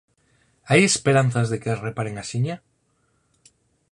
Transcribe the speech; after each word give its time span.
Hai 0.69 0.81
esperanzas 0.91 1.47
de 1.51 1.57
que 1.61 1.69
as 1.73 1.83
reparen 1.87 2.15
axiña? 2.17 2.55